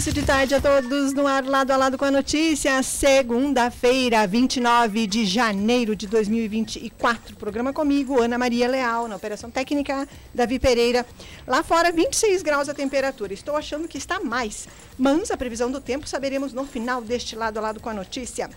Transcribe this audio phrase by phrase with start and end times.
[0.00, 2.82] início de tarde a todos no ar lado a lado com a notícia.
[2.82, 7.36] Segunda-feira, 29 de janeiro de 2024.
[7.36, 11.04] Programa comigo, Ana Maria Leal, na Operação Técnica, Davi Pereira.
[11.46, 13.34] Lá fora, 26 graus a temperatura.
[13.34, 14.66] Estou achando que está mais.
[14.96, 18.48] Mas a previsão do tempo saberemos no final deste lado a lado com a notícia.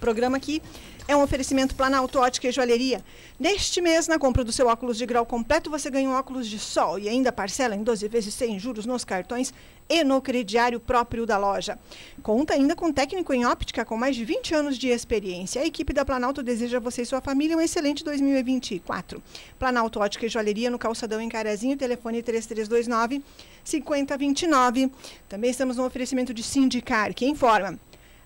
[0.00, 0.60] Programa aqui
[1.08, 3.02] é um oferecimento Planalto Ótica e Joalheria.
[3.40, 6.58] Neste mês, na compra do seu óculos de grau completo, você ganha um óculos de
[6.58, 9.54] sol e ainda parcela em 12 vezes sem juros nos cartões
[9.88, 11.78] e no crediário próprio da loja.
[12.22, 15.62] Conta ainda com técnico em óptica com mais de 20 anos de experiência.
[15.62, 19.22] A equipe da Planalto deseja a você e sua família um excelente 2024.
[19.58, 23.22] Planalto Ótica e Joalheria no Calçadão em Carazinho, telefone 3329
[23.64, 24.90] 5029.
[25.28, 27.78] Também estamos no oferecimento de Sindicar, que informa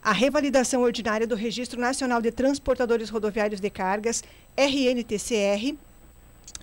[0.02, 4.24] a revalidação ordinária do Registro Nacional de Transportadores Rodoviários de Cargas,
[4.56, 5.76] RNTCR,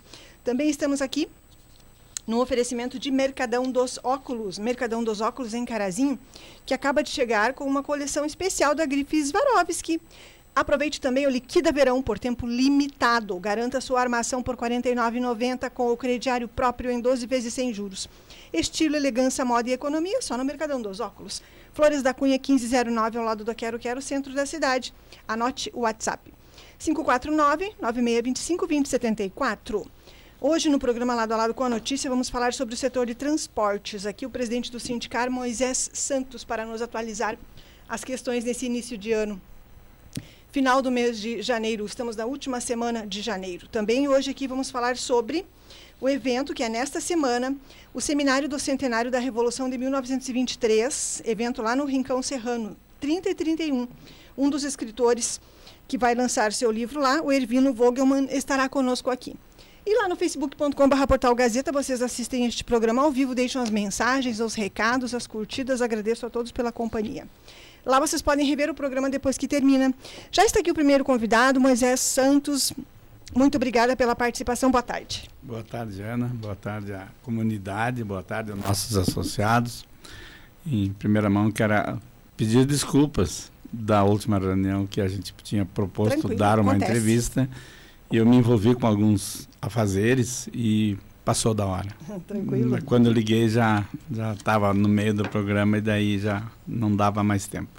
[0.44, 1.30] Também estamos aqui
[2.26, 6.18] no oferecimento de Mercadão dos Óculos, Mercadão dos Óculos em Carazinho,
[6.66, 10.00] que acaba de chegar com uma coleção especial da grife Swarovski.
[10.60, 13.40] Aproveite também o Liquida Verão por tempo limitado.
[13.40, 18.10] Garanta sua armação por R$ 49,90 com o crediário próprio em 12 vezes sem juros.
[18.52, 21.42] Estilo, elegância, moda e economia só no Mercadão dos Óculos.
[21.72, 24.94] Flores da Cunha 1509 ao lado do Quero Quero, centro da cidade.
[25.26, 26.34] Anote o WhatsApp.
[26.78, 29.90] 549 9625 2074.
[30.42, 33.16] Hoje, no programa Lado a Lado com a Notícia, vamos falar sobre o setor de
[33.16, 34.06] transportes.
[34.06, 37.38] Aqui, o presidente do Sindicar, Moisés Santos, para nos atualizar
[37.88, 39.42] as questões nesse início de ano.
[40.52, 43.68] Final do mês de janeiro, estamos na última semana de janeiro.
[43.68, 45.46] Também hoje aqui vamos falar sobre
[46.02, 47.56] o evento que é nesta semana,
[47.94, 53.36] o Seminário do Centenário da Revolução de 1923, evento lá no Rincão Serrano, 30 e
[53.36, 53.88] 31.
[54.36, 55.40] Um dos escritores
[55.88, 59.36] que vai lançar seu livro lá, o Ervino Vogelmann, estará conosco aqui.
[59.86, 64.40] E lá no facebook.com.br portal Gazeta vocês assistem este programa ao vivo, deixam as mensagens,
[64.40, 65.80] os recados, as curtidas.
[65.80, 67.28] Agradeço a todos pela companhia.
[67.86, 69.94] Lá vocês podem rever o programa depois que termina.
[70.32, 72.74] Já está aqui o primeiro convidado, Moisés Santos.
[73.36, 74.72] Muito obrigada pela participação.
[74.72, 75.30] Boa tarde.
[75.42, 76.28] Boa tarde, Ana.
[76.28, 78.04] Boa tarde à comunidade.
[78.04, 79.86] Boa tarde aos nossos associados.
[80.66, 82.02] Em primeira mão, quero
[82.36, 86.92] pedir desculpas da última reunião que a gente tinha proposto Tranquilo, dar uma acontece.
[86.92, 87.50] entrevista
[88.12, 90.98] e eu me envolvi com alguns afazeres e
[91.30, 91.90] passou da hora.
[92.28, 92.82] Tranquilo.
[92.84, 97.24] Quando eu liguei já já estava no meio do programa e daí já não dava
[97.24, 97.70] mais tempo.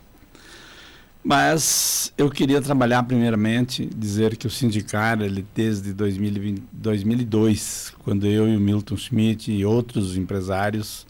[1.23, 8.49] Mas eu queria trabalhar primeiramente, dizer que o sindicato, ele desde 2020, 2002, quando eu
[8.49, 11.05] e o Milton Schmidt e outros empresários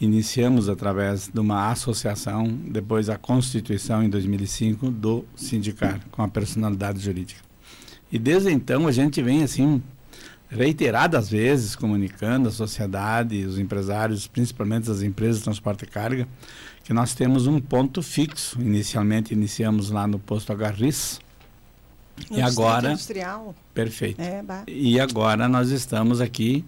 [0.00, 6.98] iniciamos através de uma associação, depois a constituição em 2005 do sindicato, com a personalidade
[6.98, 7.40] jurídica.
[8.10, 9.82] E desde então a gente vem assim
[10.54, 16.28] reiteradas vezes comunicando à sociedade, os empresários, principalmente as empresas de transporte e carga,
[16.84, 18.60] que nós temos um ponto fixo.
[18.60, 21.20] Inicialmente iniciamos lá no posto Agarris.
[22.30, 23.54] No e agora industrial.
[23.74, 24.20] Perfeito.
[24.20, 26.64] É, e agora nós estamos aqui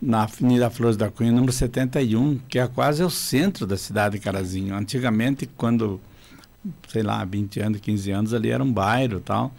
[0.00, 4.22] na Avenida Flores da Cunha, número 71, que é quase o centro da cidade de
[4.22, 4.74] Carazinho.
[4.74, 5.98] Antigamente, quando,
[6.88, 9.52] sei lá, 20 anos, 15 anos, ali era um bairro tal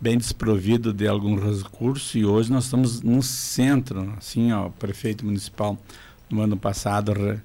[0.00, 5.24] bem desprovido de algum recurso e hoje nós estamos no centro, assim, ó, o prefeito
[5.24, 5.76] municipal
[6.30, 7.38] no ano passado re,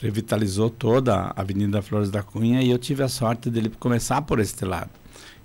[0.00, 4.38] revitalizou toda a Avenida Flores da Cunha e eu tive a sorte dele começar por
[4.38, 4.90] este lado.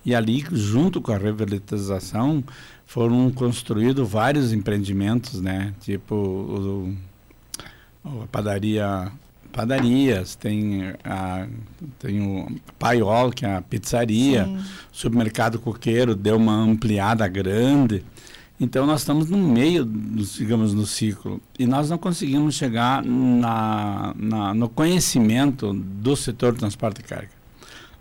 [0.06, 2.44] E ali, junto com a revitalização,
[2.86, 5.74] foram construídos vários empreendimentos, né?
[5.80, 6.96] Tipo o,
[8.04, 9.12] a padaria
[9.54, 11.48] padarias, tem, a,
[12.00, 12.48] tem o
[12.78, 14.58] Paiol, que é a pizzaria, Sim.
[14.92, 18.04] supermercado coqueiro deu uma ampliada grande.
[18.60, 21.40] Então nós estamos no meio, digamos, no ciclo.
[21.58, 27.30] E nós não conseguimos chegar na, na, no conhecimento do setor de transporte de carga.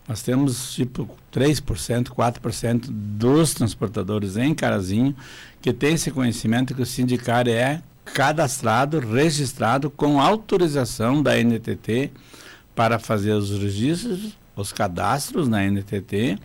[0.09, 5.15] Nós temos tipo 3%, 4% dos transportadores em Carazinho
[5.61, 12.11] que tem esse conhecimento que o sindicato é cadastrado, registrado com autorização da NTT
[12.75, 16.39] para fazer os registros, os cadastros na NTT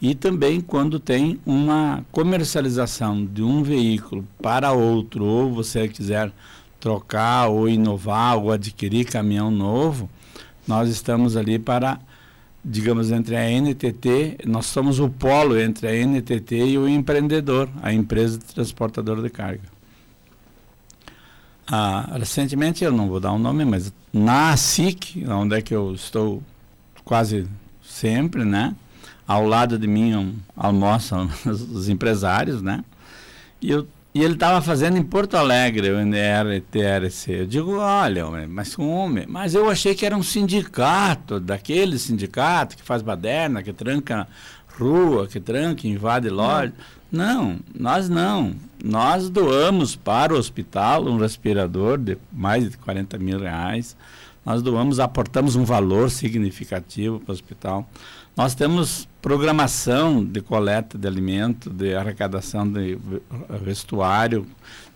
[0.00, 6.32] E também quando tem uma comercialização de um veículo para outro, ou você quiser
[6.80, 10.10] trocar ou inovar ou adquirir caminhão novo,
[10.66, 11.98] nós estamos ali para,
[12.62, 17.92] digamos, entre a NTT, nós somos o polo entre a NTT e o empreendedor, a
[17.92, 19.73] empresa de transportador de carga.
[21.66, 25.94] Ah, recentemente, eu não vou dar um nome, mas na SIC, onde é que eu
[25.94, 26.42] estou
[27.04, 27.46] quase
[27.82, 28.74] sempre, né?
[29.26, 32.84] Ao lado de mim um, almoçam os empresários, né?
[33.60, 37.32] E, eu, e ele estava fazendo em Porto Alegre o NRTRC.
[37.32, 42.82] Eu digo, olha, mas homem, mas eu achei que era um sindicato, daquele sindicato que
[42.82, 44.28] faz baderna, que tranca
[44.78, 46.72] rua, que tranca, invade loja.
[47.10, 48.54] Não, nós não.
[48.82, 53.96] Nós doamos para o hospital um respirador de mais de 40 mil reais.
[54.44, 57.88] Nós doamos, aportamos um valor significativo para o hospital.
[58.36, 62.98] Nós temos programação de coleta de alimento, de arrecadação de
[63.62, 64.46] vestuário.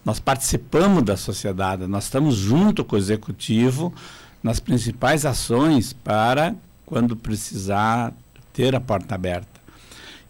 [0.04, 3.94] Nós participamos da sociedade, nós estamos junto com o executivo
[4.42, 6.54] nas principais ações para,
[6.84, 8.12] quando precisar,
[8.52, 9.57] ter a porta aberta.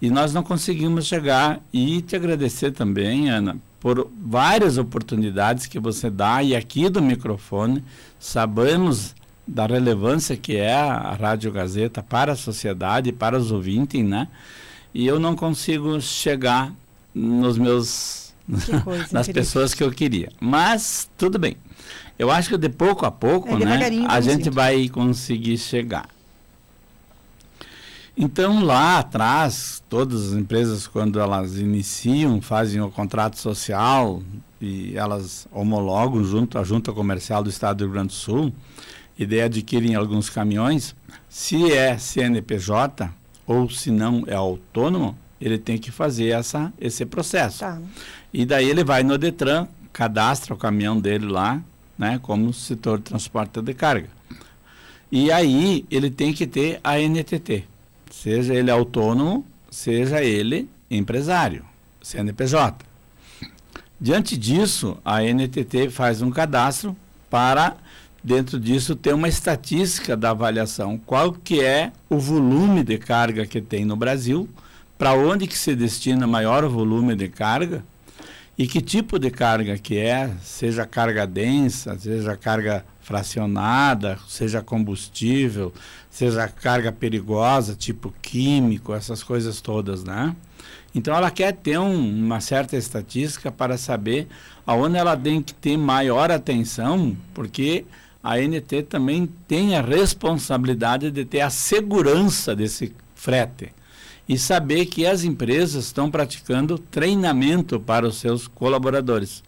[0.01, 1.61] E nós não conseguimos chegar.
[1.73, 7.85] E te agradecer também, Ana, por várias oportunidades que você dá e aqui do microfone
[8.19, 9.15] sabemos
[9.47, 14.29] da relevância que é a Rádio Gazeta para a sociedade, para os ouvintes, né?
[14.93, 16.73] E eu não consigo chegar
[17.15, 18.35] nos meus
[19.13, 20.31] nas pessoas que eu queria.
[20.41, 21.57] Mas tudo bem.
[22.19, 26.09] Eu acho que de pouco a pouco, é, né, a gente vai conseguir chegar.
[28.21, 34.21] Então, lá atrás, todas as empresas, quando elas iniciam, fazem o contrato social
[34.61, 38.53] e elas homologam junto à Junta Comercial do Estado do Rio Grande do Sul
[39.17, 40.97] e daí adquirem alguns caminhões,
[41.29, 43.09] se é CNPJ
[43.47, 47.61] ou se não é autônomo, ele tem que fazer essa, esse processo.
[47.61, 47.81] Tá.
[48.33, 51.63] E daí ele vai no Detran, cadastra o caminhão dele lá,
[51.97, 54.09] né, como setor de transporte de carga.
[55.11, 57.78] E aí ele tem que ter a NTT
[58.23, 61.65] seja ele autônomo, seja ele empresário,
[62.03, 62.85] CNPJ.
[64.01, 66.97] Diante disso, a NTT faz um cadastro
[67.31, 67.77] para,
[68.23, 70.99] dentro disso, ter uma estatística da avaliação.
[70.99, 74.49] Qual que é o volume de carga que tem no Brasil,
[74.97, 77.85] para onde que se destina maior volume de carga
[78.59, 85.73] e que tipo de carga que é, seja carga densa, seja carga fracionada, seja combustível,
[86.11, 90.35] seja carga perigosa, tipo químico, essas coisas todas, né?
[90.93, 94.27] Então ela quer ter um, uma certa estatística para saber
[94.67, 97.85] aonde ela tem que ter maior atenção, porque
[98.21, 103.78] a NT também tem a responsabilidade de ter a segurança desse frete
[104.29, 109.43] e saber que as empresas estão praticando treinamento para os seus colaboradores.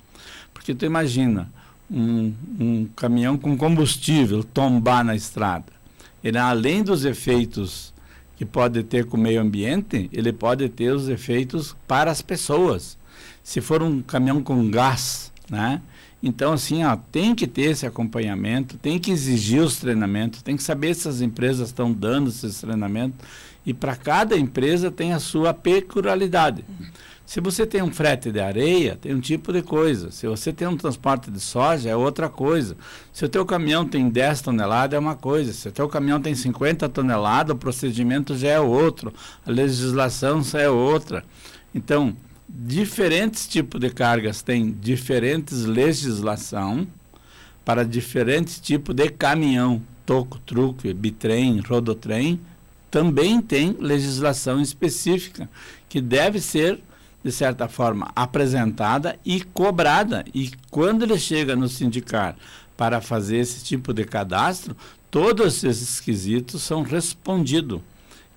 [0.55, 1.51] Porque tu imagina
[1.91, 5.81] um, um caminhão com combustível tombar na estrada
[6.23, 7.93] ele além dos efeitos
[8.37, 12.97] que pode ter com o meio ambiente, ele pode ter os efeitos para as pessoas.
[13.43, 15.81] Se for um caminhão com gás, né?
[16.23, 20.63] Então, assim, ó, tem que ter esse acompanhamento, tem que exigir os treinamentos, tem que
[20.63, 23.19] saber se as empresas estão dando esses treinamentos.
[23.65, 26.65] E para cada empresa tem a sua peculiaridade.
[27.31, 30.11] Se você tem um frete de areia, tem um tipo de coisa.
[30.11, 32.77] Se você tem um transporte de soja, é outra coisa.
[33.13, 35.53] Se o teu caminhão tem 10 toneladas, é uma coisa.
[35.53, 39.15] Se o teu caminhão tem 50 toneladas, o procedimento já é outro.
[39.47, 41.25] A legislação já é outra.
[41.73, 42.17] Então,
[42.49, 46.85] diferentes tipos de cargas têm diferentes legislação
[47.65, 49.81] para diferentes tipos de caminhão.
[50.05, 52.41] Toco, truque, bitrem, rodotrem,
[52.91, 55.49] também tem legislação específica
[55.89, 56.81] que deve ser
[57.23, 60.25] de certa forma, apresentada e cobrada.
[60.35, 62.41] E quando ele chega no sindicato
[62.77, 64.75] para fazer esse tipo de cadastro,
[65.11, 67.81] todos esses quesitos são respondidos.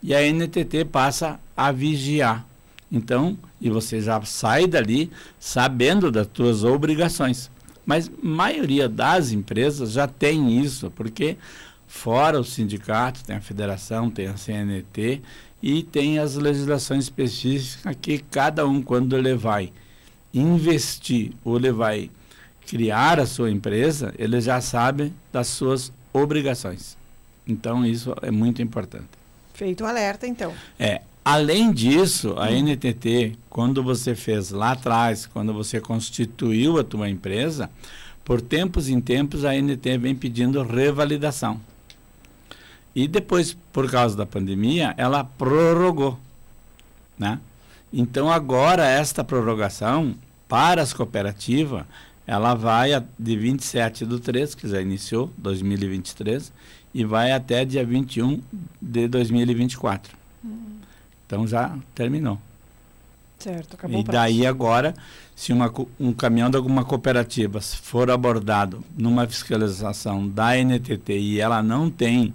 [0.01, 2.45] E a NTT passa a vigiar.
[2.91, 7.49] Então, e você já sai dali sabendo das suas obrigações.
[7.85, 11.37] Mas maioria das empresas já tem isso, porque
[11.93, 15.21] fora o sindicato, tem a federação, tem a CNT,
[15.61, 19.71] e tem as legislações específicas que cada um, quando ele vai
[20.33, 22.09] investir ou ele vai
[22.67, 26.97] criar a sua empresa, ele já sabe das suas obrigações.
[27.47, 29.07] Então, isso é muito importante.
[29.53, 30.51] Feito o alerta, então.
[30.79, 31.01] É.
[31.23, 32.63] Além disso, a hum.
[32.63, 37.69] NTT, quando você fez lá atrás, quando você constituiu a tua empresa,
[38.25, 41.61] por tempos em tempos a NT vem pedindo revalidação.
[42.95, 46.19] E depois, por causa da pandemia, ela prorrogou.
[47.17, 47.39] né?
[47.91, 50.15] Então agora esta prorrogação
[50.47, 51.83] para as cooperativas,
[52.25, 56.51] ela vai de 27 do 3, que já iniciou, 2023,
[56.93, 58.41] e vai até dia 21
[58.81, 60.15] de 2024.
[60.43, 60.77] Hum.
[61.25, 62.39] Então já terminou.
[63.39, 64.93] Certo, acabou E daí agora,
[65.35, 71.61] se uma, um caminhão de alguma cooperativa for abordado numa fiscalização da NTT e ela
[71.61, 72.33] não tem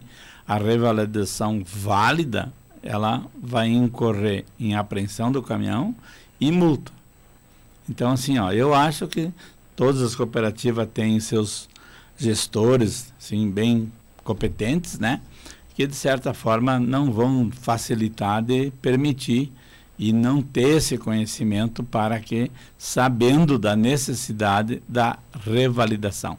[0.49, 2.51] a revalidação válida,
[2.83, 5.95] ela vai incorrer em apreensão do caminhão
[6.41, 6.91] e multa.
[7.87, 9.31] Então, assim, ó, eu acho que
[9.77, 11.69] todas as cooperativas têm seus
[12.17, 13.93] gestores, assim, bem
[14.25, 15.21] competentes, né?
[15.75, 19.53] Que, de certa forma, não vão facilitar de permitir
[19.99, 26.39] e não ter esse conhecimento para que, sabendo da necessidade da revalidação.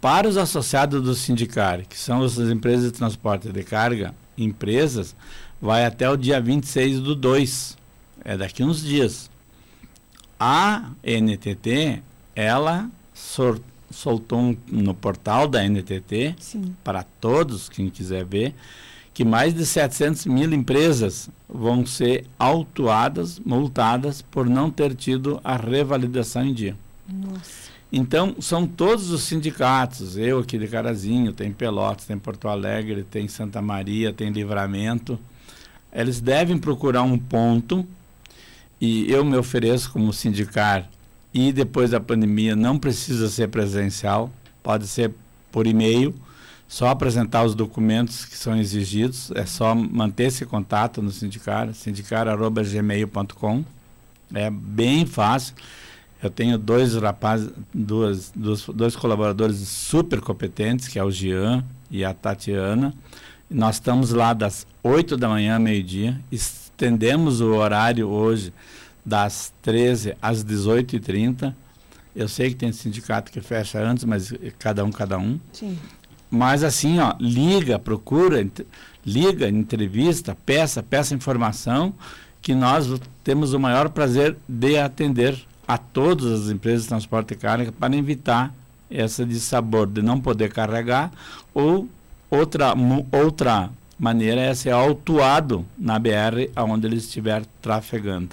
[0.00, 5.16] Para os associados do sindicato, que são as empresas de transporte de carga, empresas,
[5.60, 7.76] vai até o dia 26 do 2,
[8.24, 9.30] é daqui uns dias.
[10.38, 12.02] A NTT,
[12.34, 12.90] ela
[13.90, 16.76] soltou um, no portal da NTT, Sim.
[16.84, 18.54] para todos, quem quiser ver,
[19.14, 25.56] que mais de 700 mil empresas vão ser autuadas, multadas, por não ter tido a
[25.56, 26.76] revalidação em dia.
[27.08, 27.65] Nossa.
[27.92, 33.28] Então, são todos os sindicatos, eu aqui de Carazinho, tem Pelotas, tem Porto Alegre, tem
[33.28, 35.18] Santa Maria, tem Livramento.
[35.92, 37.86] Eles devem procurar um ponto
[38.80, 40.90] e eu me ofereço como sindicar
[41.32, 44.30] e depois da pandemia não precisa ser presencial,
[44.62, 45.12] pode ser
[45.52, 46.14] por e-mail,
[46.68, 53.64] só apresentar os documentos que são exigidos, é só manter esse contato no sindicar, sindicar@gmail.com.
[54.34, 55.54] É bem fácil.
[56.22, 62.04] Eu tenho dois rapazes, duas, dois, dois colaboradores super competentes, que é o Jean e
[62.04, 62.94] a Tatiana.
[63.50, 66.20] Nós estamos lá das 8 da manhã, meio-dia.
[66.32, 68.52] Estendemos o horário hoje
[69.04, 71.54] das 13 às 18h30.
[72.14, 75.38] Eu sei que tem sindicato que fecha antes, mas cada um, cada um.
[75.52, 75.78] Sim.
[76.30, 78.44] Mas assim, ó, liga, procura,
[79.04, 81.94] liga, entrevista, peça, peça informação,
[82.42, 82.88] que nós
[83.22, 87.96] temos o maior prazer de atender a todas as empresas de transporte de carga para
[87.96, 88.54] evitar
[88.90, 91.10] essa de sabor de não poder carregar
[91.52, 91.88] ou
[92.30, 92.74] outra
[93.12, 98.30] outra maneira é ser autuado na BR aonde ele estiver trafegando.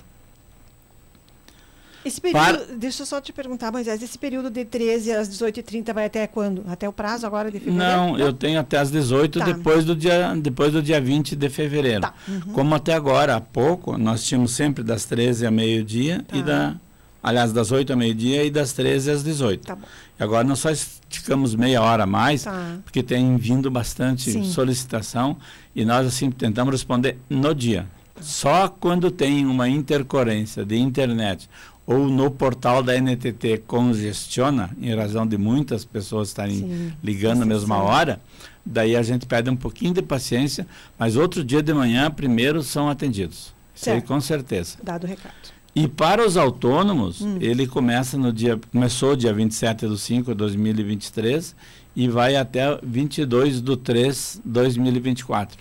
[2.05, 2.75] Esse período, para...
[2.75, 6.65] deixa eu só te perguntar, Moisés, esse período de 13 às 18h30 vai até quando?
[6.67, 7.81] Até o prazo agora de fevereiro?
[7.81, 8.19] Não, Não?
[8.19, 9.45] eu tenho até às 18 tá.
[9.45, 12.01] depois do dia depois do dia 20 de fevereiro.
[12.01, 12.13] Tá.
[12.27, 12.53] Uhum.
[12.53, 16.35] Como até agora, há pouco, nós tínhamos sempre das 13 a meio-dia tá.
[16.35, 16.75] e da
[17.23, 19.65] aliás, das 8 ao meio-dia e das 13 às 18.
[19.65, 19.77] Tá.
[20.19, 22.77] E agora nós só esticamos meia hora a mais, tá.
[22.83, 24.43] porque tem vindo bastante Sim.
[24.43, 25.37] solicitação
[25.73, 27.87] e nós assim tentamos responder no dia.
[28.19, 31.49] Só quando tem uma intercorrência de internet
[31.85, 37.45] ou no portal da NTT congestiona, em razão de muitas pessoas estarem Sim, ligando na
[37.45, 38.21] mesma hora,
[38.65, 40.65] daí a gente pede um pouquinho de paciência,
[40.97, 43.53] mas outro dia de manhã, primeiro, são atendidos.
[43.75, 44.77] Isso aí com certeza.
[44.81, 45.33] Dado o recado.
[45.75, 47.37] E para os autônomos, hum.
[47.41, 51.55] ele começa no dia, começou dia 27 de 5 de 2023
[51.95, 55.57] e vai até 22 de 3 de 2024.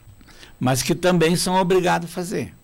[0.61, 2.55] Mas que também são obrigados a fazer.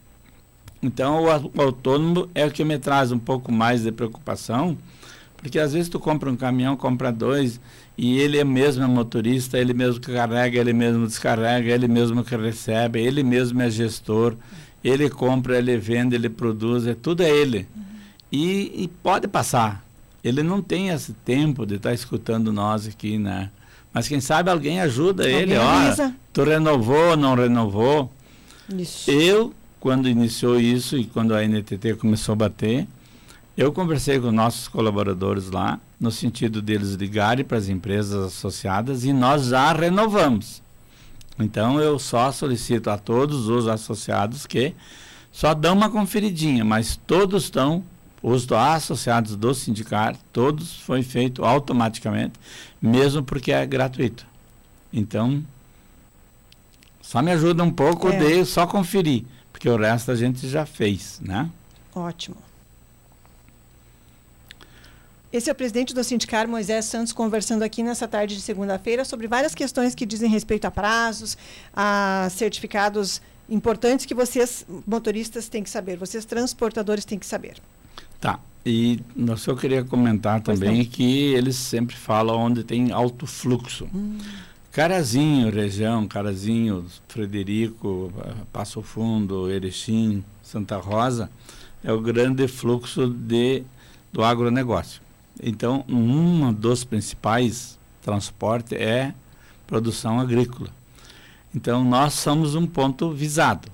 [0.82, 4.78] Então, o, autônomo é o que me traz um pouco mais de preocupação,
[5.36, 7.60] porque às vezes tu compra um caminhão, compra dois,
[7.96, 12.36] e ele é mesmo é motorista, ele mesmo carrega, ele mesmo descarrega, ele mesmo que
[12.36, 14.36] recebe, ele mesmo é gestor,
[14.82, 17.66] ele compra, ele vende, ele produz, é tudo é ele.
[17.76, 17.82] Uhum.
[18.30, 19.84] E, e, pode passar.
[20.22, 23.50] Ele não tem esse tempo de estar tá escutando nós aqui, né?
[23.92, 26.10] Mas quem sabe alguém ajuda alguém ele, ó.
[26.32, 28.12] Tu renovou, não renovou?
[28.68, 29.10] Isso.
[29.10, 32.86] Eu quando iniciou isso e quando a NTT começou a bater,
[33.56, 39.12] eu conversei com nossos colaboradores lá, no sentido deles ligarem para as empresas associadas e
[39.12, 40.62] nós já renovamos.
[41.38, 44.74] Então eu só solicito a todos os associados que
[45.30, 47.84] só dão uma conferidinha, mas todos estão,
[48.22, 52.34] os associados do sindicato, todos foi feito automaticamente,
[52.82, 54.26] mesmo porque é gratuito.
[54.92, 55.44] Então,
[57.00, 58.18] só me ajuda um pouco é.
[58.18, 59.24] de só conferir
[59.58, 61.50] porque o resto a gente já fez, né?
[61.92, 62.36] Ótimo.
[65.30, 69.28] Esse é o presidente do Sindicar, Moisés Santos, conversando aqui nessa tarde de segunda-feira sobre
[69.28, 71.36] várias questões que dizem respeito a prazos,
[71.76, 77.56] a certificados importantes que vocês, motoristas, têm que saber, vocês, transportadores, têm que saber.
[78.18, 78.40] Tá.
[78.64, 83.86] E nós só queria comentar também que eles sempre falam onde tem alto fluxo.
[83.94, 84.18] Hum.
[84.72, 88.12] Carazinho, região, Carazinho, Frederico,
[88.52, 91.30] Passo Fundo, Erechim, Santa Rosa,
[91.84, 93.62] é o grande fluxo de,
[94.12, 95.07] do agronegócio.
[95.42, 99.14] Então, um dos principais transportes é
[99.66, 100.70] produção agrícola.
[101.54, 103.68] Então, nós somos um ponto visado.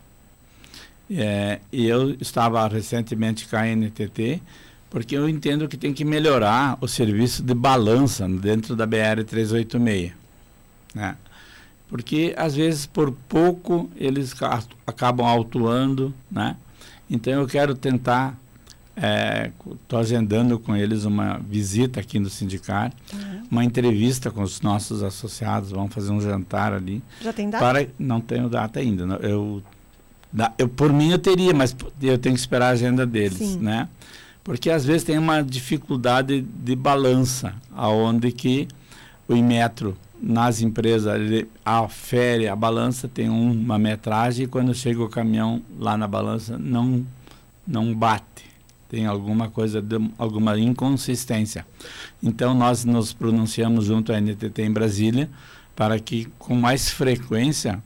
[1.11, 4.40] É, e eu estava recentemente com a NTT,
[4.88, 10.12] porque eu entendo que tem que melhorar o serviço de balança dentro da BR-386.
[10.94, 11.16] Né?
[11.88, 14.35] Porque, às vezes, por pouco, eles
[14.87, 16.56] acabam autuando, né?
[17.11, 18.38] Então, eu quero tentar
[18.96, 23.42] Estou é, agendando com eles uma visita aqui no sindicato, uhum.
[23.50, 27.02] uma entrevista com os nossos associados, vamos fazer um jantar ali.
[27.20, 27.64] Já tem data?
[27.64, 29.04] Para, não tenho data ainda.
[29.04, 29.62] Não, eu,
[30.56, 33.58] eu, por mim eu teria, mas eu tenho que esperar a agenda deles, Sim.
[33.58, 33.88] né?
[34.44, 38.68] Porque às vezes tem uma dificuldade de balança, aonde que
[39.26, 45.08] o Inmetro nas empresas ele afere a balança, tem uma metragem e quando chega o
[45.08, 47.04] caminhão lá na balança não
[47.66, 48.33] não bate
[48.94, 51.66] tem alguma coisa, de, alguma inconsistência.
[52.22, 55.28] Então, nós nos pronunciamos junto à NTT em Brasília
[55.74, 57.82] para que, com mais frequência,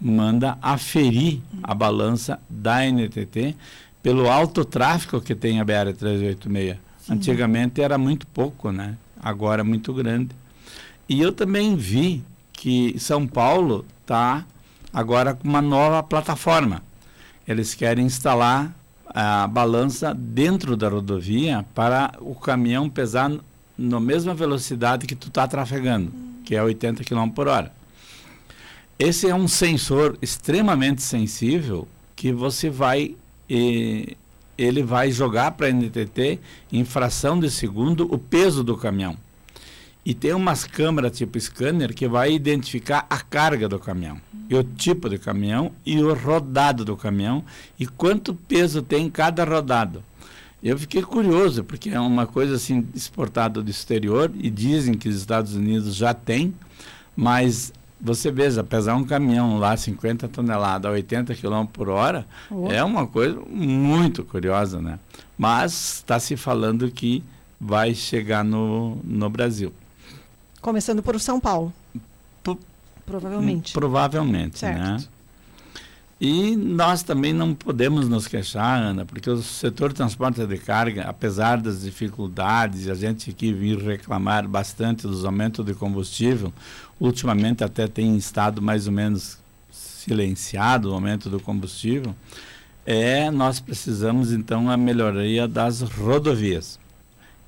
[0.00, 3.54] manda aferir a balança da NTT
[4.02, 6.76] pelo alto tráfego que tem a BR-386.
[7.08, 8.96] Antigamente era muito pouco, né?
[9.22, 10.30] Agora é muito grande.
[11.08, 14.44] E eu também vi que São Paulo está
[14.92, 16.82] agora com uma nova plataforma.
[17.46, 18.74] Eles querem instalar
[19.10, 23.30] a balança dentro da rodovia para o caminhão pesar
[23.76, 26.12] na mesma velocidade que tu está trafegando,
[26.44, 27.72] que é 80 km por hora.
[28.98, 31.86] Esse é um sensor extremamente sensível
[32.16, 33.14] que você vai
[33.48, 34.16] e,
[34.58, 36.40] ele vai jogar para a NTT
[36.72, 39.16] em fração de segundo o peso do caminhão.
[40.08, 44.64] E tem umas câmeras tipo scanner que vai identificar a carga do caminhão, e o
[44.64, 47.44] tipo de caminhão e o rodado do caminhão
[47.78, 50.02] e quanto peso tem cada rodado.
[50.62, 55.16] Eu fiquei curioso, porque é uma coisa assim exportada do exterior e dizem que os
[55.16, 56.54] Estados Unidos já tem,
[57.14, 62.72] mas você veja, pesar um caminhão lá 50 toneladas a 80 km por hora oh.
[62.72, 64.98] é uma coisa muito curiosa, né?
[65.36, 67.22] Mas está se falando que
[67.60, 69.70] vai chegar no, no Brasil.
[70.60, 71.72] Começando por São Paulo.
[72.42, 72.56] P
[73.04, 73.72] provavelmente.
[73.72, 74.74] Provavelmente, né?
[74.74, 74.82] certo.
[74.82, 74.98] né?
[76.20, 81.04] E nós também não podemos nos queixar, Ana, porque o setor de transporte de carga,
[81.04, 86.52] apesar das dificuldades, a gente aqui vir reclamar bastante dos aumentos de combustível,
[86.98, 89.38] ultimamente até tem estado mais ou menos
[89.70, 92.12] silenciado o aumento do combustível,
[92.84, 96.80] é nós precisamos então a melhoria das rodovias.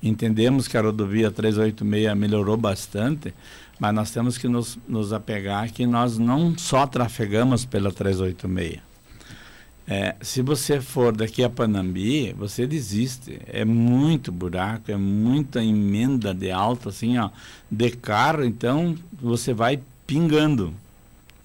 [0.01, 3.33] Entendemos que a rodovia 386 melhorou bastante,
[3.79, 8.91] mas nós temos que nos, nos apegar que nós não só trafegamos pela 386.
[9.87, 13.39] É, se você for daqui a Panambi, você desiste.
[13.45, 17.29] É muito buraco, é muita emenda de alto, assim, ó,
[17.69, 20.73] de carro, então você vai pingando.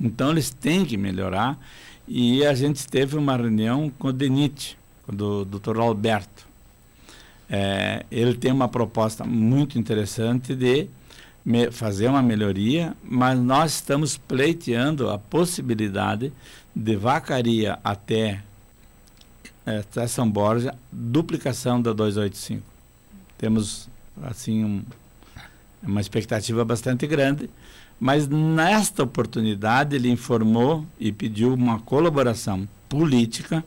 [0.00, 1.58] Então eles têm que melhorar.
[2.06, 6.45] E a gente teve uma reunião com o DENIT, com o doutor Alberto.
[7.48, 10.88] É, ele tem uma proposta muito interessante de
[11.70, 16.32] fazer uma melhoria, mas nós estamos pleiteando a possibilidade
[16.74, 18.42] de vacaria até,
[19.64, 22.62] é, até São Borja, duplicação da 285.
[23.38, 23.88] Temos,
[24.24, 24.82] assim, um,
[25.82, 27.48] uma expectativa bastante grande,
[27.98, 33.64] mas nesta oportunidade ele informou e pediu uma colaboração política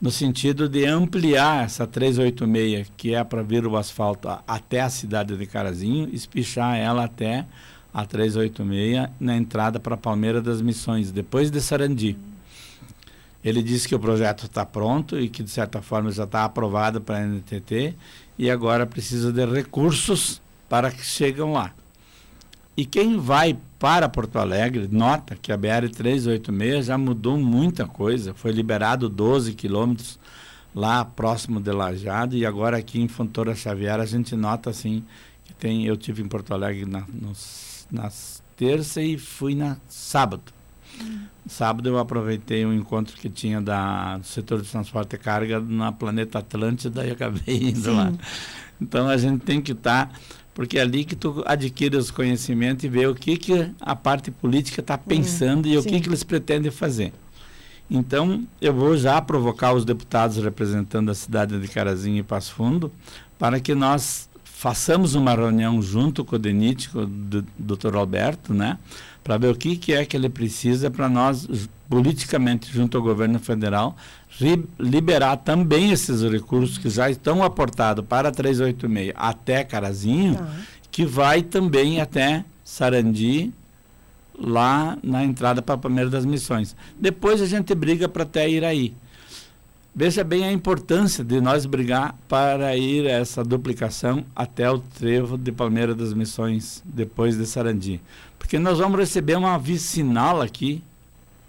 [0.00, 5.36] no sentido de ampliar essa 386, que é para vir o asfalto até a cidade
[5.36, 7.44] de Carazinho, espichar ela até
[7.92, 12.16] a 386 na entrada para Palmeira das Missões, depois de Sarandi.
[13.42, 17.00] Ele disse que o projeto está pronto e que, de certa forma, já está aprovado
[17.00, 17.94] para a NTT
[18.38, 21.72] e agora precisa de recursos para que cheguem lá.
[22.78, 28.32] E quem vai para Porto Alegre nota que a BR-386 já mudou muita coisa.
[28.34, 30.16] Foi liberado 12 quilômetros
[30.72, 35.02] lá próximo de Lajado e agora aqui em Fontoura Xavier a gente nota assim
[35.44, 35.86] que tem.
[35.86, 40.52] Eu tive em Porto Alegre na, nos, nas terça e fui na sábado.
[41.02, 41.22] Hum.
[41.48, 45.90] Sábado eu aproveitei um encontro que tinha da, do setor de transporte e carga na
[45.90, 47.96] Planeta Atlântida e acabei indo Sim.
[47.96, 48.12] lá.
[48.80, 50.14] Então a gente tem que estar tá
[50.58, 54.28] porque é ali que tu adquire os conhecimentos e vê o que, que a parte
[54.28, 57.12] política está pensando uhum, e o que, que eles pretendem fazer.
[57.88, 62.90] Então, eu vou já provocar os deputados representando a cidade de Carazinho e Passo Fundo
[63.38, 67.94] para que nós façamos uma reunião junto com o DENIT, com o Dr.
[67.94, 68.80] Alberto, né?
[69.28, 71.46] Para ver o que, que é que ele precisa para nós,
[71.86, 73.94] politicamente, junto ao governo federal,
[74.80, 80.50] liberar também esses recursos que já estão aportados para 386 até Carazinho, tá.
[80.90, 83.52] que vai também até Sarandi,
[84.34, 86.74] lá na entrada para a primeira das missões.
[86.98, 88.94] Depois a gente briga para até Iraí.
[89.94, 95.52] Veja bem a importância de nós brigar para ir essa duplicação até o trevo de
[95.52, 98.00] Palmeira das Missões, depois de Sarandi.
[98.38, 100.82] Porque nós vamos receber uma vicinal aqui,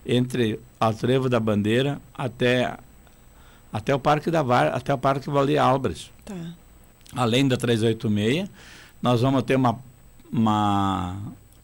[0.05, 2.77] entre o trevo da Bandeira até,
[3.71, 6.11] até o Parque da Var, até o Parque Vale Albres.
[6.25, 6.35] Tá.
[7.15, 8.49] Além da 386,
[9.01, 9.79] nós vamos ter uma,
[10.31, 11.17] uma,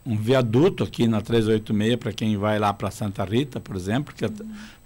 [0.06, 4.26] um viaduto aqui na 386 para quem vai lá para Santa Rita, por exemplo, que
[4.26, 4.32] uhum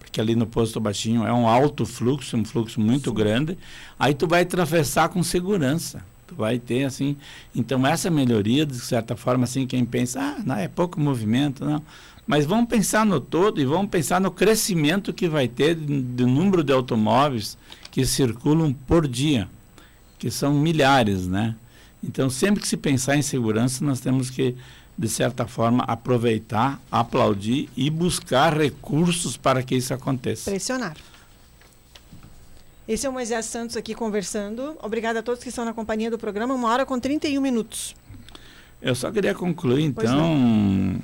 [0.09, 3.15] porque ali no posto baixinho é um alto fluxo, um fluxo muito Sim.
[3.15, 3.57] grande.
[3.97, 6.03] Aí tu vai atravessar com segurança.
[6.29, 7.17] Tu vai ter assim.
[7.55, 11.81] Então essa melhoria, de certa forma, assim, quem pensa, ah, não, é pouco movimento, não.
[12.27, 16.63] Mas vamos pensar no todo e vamos pensar no crescimento que vai ter do número
[16.63, 17.57] de automóveis
[17.89, 19.49] que circulam por dia,
[20.19, 21.55] que são milhares, né?
[22.03, 24.55] Então, sempre que se pensar em segurança, nós temos que
[24.99, 30.51] de certa forma, aproveitar, aplaudir e buscar recursos para que isso aconteça.
[30.51, 30.97] Pressionar.
[32.89, 34.75] Esse é o Moisés Santos aqui conversando.
[34.81, 36.55] Obrigada a todos que estão na companhia do programa.
[36.55, 37.95] Uma hora com 31 minutos.
[38.81, 40.99] Eu só queria concluir, então.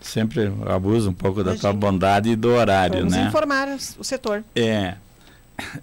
[0.00, 1.56] Sempre abuso um pouco Imagina.
[1.56, 3.26] da tua bondade e do horário, Vamos né?
[3.26, 3.66] informar
[3.98, 4.44] o setor.
[4.54, 4.94] É.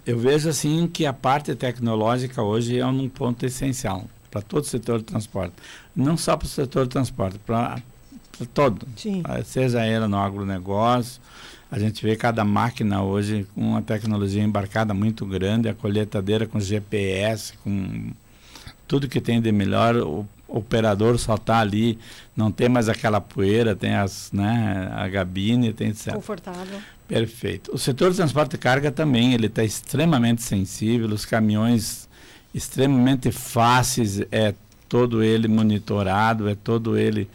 [0.06, 4.66] Eu vejo assim que a parte tecnológica hoje é um ponto essencial para todo o
[4.66, 5.52] setor de transporte.
[5.94, 7.82] Não só para o setor de transporte, para
[8.54, 8.88] todo.
[8.96, 9.22] Sim.
[9.44, 11.20] Seja ela no agronegócio,
[11.70, 16.60] a gente vê cada máquina hoje com uma tecnologia embarcada muito grande, a colheitadeira com
[16.60, 18.12] GPS, com
[18.86, 21.98] tudo que tem de melhor, o operador só está ali,
[22.36, 26.14] não tem mais aquela poeira, tem as, né, a gabine, tem etc.
[26.14, 26.78] Confortável.
[27.08, 27.74] Perfeito.
[27.74, 32.08] O setor de transporte de carga também, ele está extremamente sensível, os caminhões
[32.54, 34.54] extremamente fáceis, é
[34.88, 37.28] todo ele monitorado, é todo ele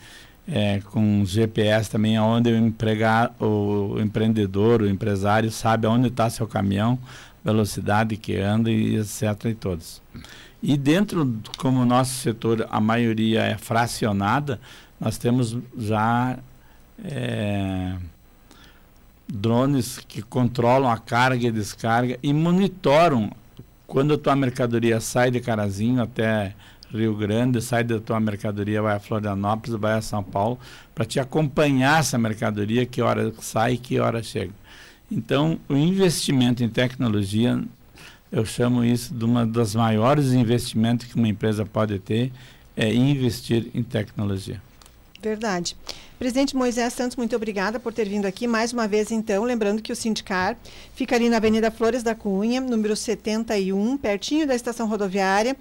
[0.48, 6.48] é, com GPS também, onde o, empregar, o empreendedor, o empresário sabe onde está seu
[6.48, 6.98] caminhão,
[7.44, 9.46] velocidade que anda e etc.
[9.46, 10.02] e todos.
[10.62, 14.60] E dentro, como o nosso setor, a maioria é fracionada,
[15.00, 16.38] nós temos já
[17.04, 17.96] é,
[19.28, 23.32] drones que controlam a carga e descarga e monitoram
[23.88, 26.54] quando a tua mercadoria sai de Carazinho até
[26.98, 30.60] Rio Grande, sai da tua mercadoria, vai a Florianópolis, vai a São Paulo,
[30.94, 34.54] para te acompanhar essa mercadoria, que hora sai e que hora chega.
[35.12, 37.62] Então, o investimento em tecnologia,
[38.32, 42.32] eu chamo isso de uma das maiores investimentos que uma empresa pode ter,
[42.76, 44.62] é investir em tecnologia.
[45.22, 45.76] Verdade.
[46.18, 49.44] Presidente Moisés Santos, muito obrigada por ter vindo aqui mais uma vez, então.
[49.44, 50.58] Lembrando que o Sindicar
[50.96, 55.56] fica ali na Avenida Flores da Cunha, número 71, pertinho da estação rodoviária.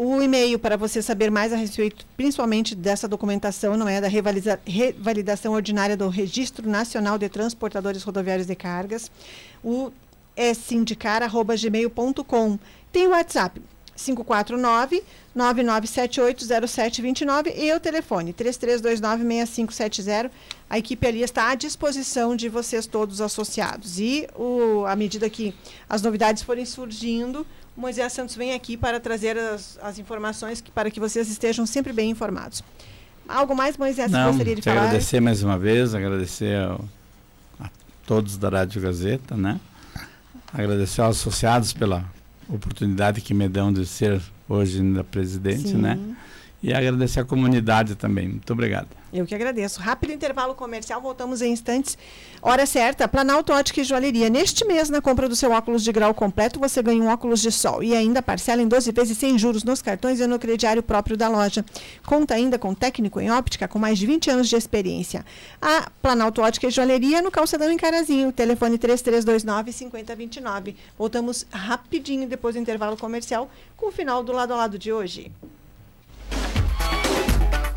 [0.00, 5.54] O e-mail para você saber mais a respeito, principalmente dessa documentação, não é da revalidação
[5.54, 9.10] ordinária do Registro Nacional de Transportadores Rodoviários de Cargas.
[9.60, 9.90] O
[10.36, 12.60] é sindicar@gmail.com.
[12.92, 13.60] Tem o WhatsApp
[13.96, 15.02] 549
[15.36, 20.30] 99780729 e o telefone 33296570.
[20.70, 23.98] A equipe ali está à disposição de vocês todos associados.
[23.98, 25.52] E o, à medida que
[25.88, 27.44] as novidades forem surgindo,
[27.78, 31.92] Moisés Santos vem aqui para trazer as, as informações que, para que vocês estejam sempre
[31.92, 32.64] bem informados.
[33.28, 34.80] Algo mais, Moisés, Não, que gostaria de falar?
[34.86, 36.84] agradecer mais uma vez, agradecer ao,
[37.60, 37.70] a
[38.04, 39.60] todos da Rádio Gazeta, né?
[40.52, 42.04] Agradecer aos associados pela
[42.48, 45.68] oportunidade que me dão de ser hoje na presidente?
[45.68, 45.76] Sim.
[45.76, 45.98] né?
[46.60, 48.28] E agradecer a comunidade também.
[48.28, 48.88] Muito obrigado.
[49.12, 49.80] Eu que agradeço.
[49.80, 51.96] Rápido intervalo comercial, voltamos em instantes.
[52.42, 54.28] Hora certa, Planalto Ótica e Joalheria.
[54.28, 57.50] Neste mês, na compra do seu óculos de grau completo, você ganha um óculos de
[57.50, 61.16] sol e ainda parcela em 12 vezes sem juros nos cartões e no crediário próprio
[61.16, 61.64] da loja.
[62.04, 65.24] Conta ainda com técnico em óptica com mais de 20 anos de experiência.
[65.60, 68.30] A Planalto Ótica e Joalheria no Calçadão em Carazinho.
[68.30, 70.74] Telefone 3329-5029.
[70.98, 75.32] Voltamos rapidinho depois do intervalo comercial com o final do lado a lado de hoje.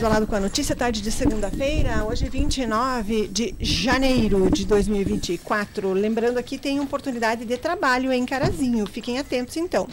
[0.00, 5.92] Lado a lado com a notícia, tarde de segunda-feira, hoje 29 de janeiro de 2024.
[5.92, 9.86] Lembrando aqui, tem oportunidade de trabalho em Carazinho, fiquem atentos então.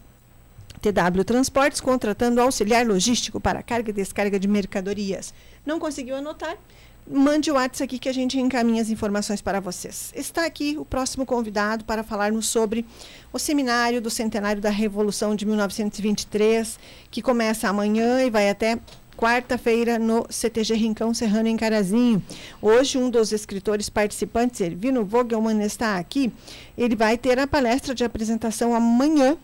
[0.82, 5.34] TW Transportes contratando auxiliar logístico para carga e descarga de mercadorias.
[5.66, 6.58] Não conseguiu anotar?
[7.06, 10.14] Mande o WhatsApp aqui que a gente encaminha as informações para vocês.
[10.16, 12.86] Está aqui o próximo convidado para falarmos sobre
[13.32, 16.80] o seminário do centenário da Revolução de 1923,
[17.12, 18.80] que começa amanhã e vai até
[19.16, 22.22] quarta-feira no CTG Rincão Serrano em Carazinho.
[22.62, 26.32] Hoje um dos escritores participantes, Ervino Vogelman, está aqui.
[26.78, 29.38] Ele vai ter a palestra de apresentação amanhã.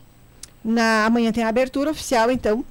[0.62, 2.64] Na amanhã tem a abertura oficial, então,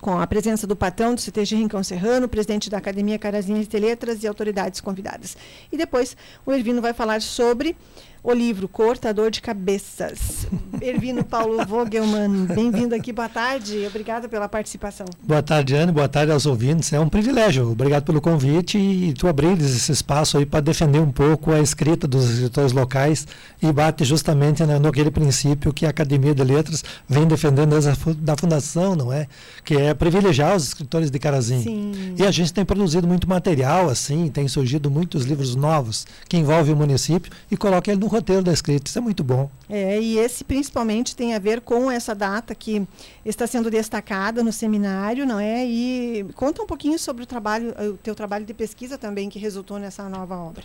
[0.00, 4.22] com a presença do patrão do CTG Rincão Serrano, presidente da Academia Carazinhas de Letras
[4.22, 5.36] e autoridades convidadas.
[5.70, 7.76] E depois o Ervino vai falar sobre
[8.22, 10.46] o livro Cortador de Cabeças.
[10.80, 15.06] Ervino Paulo Vogelman, bem-vindo aqui, boa tarde, obrigada pela participação.
[15.22, 19.26] Boa tarde, Anne, boa tarde aos ouvintes, é um privilégio, obrigado pelo convite e tu
[19.26, 23.26] abrires esse espaço aí para defender um pouco a escrita dos escritores locais
[23.60, 27.96] e bate justamente na, naquele princípio que a Academia de Letras vem defendendo desde a
[28.16, 29.26] da fundação, não é?
[29.64, 31.62] Que é privilegiar os escritores de Carazinho.
[31.62, 32.14] Sim.
[32.16, 36.74] E a gente tem produzido muito material, assim, tem surgido muitos livros novos que envolvem
[36.74, 38.88] o município e coloca ele no roteiro da escrita.
[38.88, 39.50] Isso é muito bom.
[39.68, 42.86] É, e esse principalmente tem a ver com essa data que
[43.24, 45.66] está sendo destacada no seminário, não é?
[45.66, 49.78] E conta um pouquinho sobre o trabalho, o teu trabalho de pesquisa também que resultou
[49.78, 50.62] nessa nova obra.